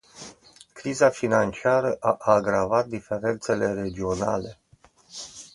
Criza 0.73 1.09
financiară 1.09 1.97
a 1.99 2.17
agravat 2.19 2.85
diferențele 2.85 3.73
regionale. 3.73 4.59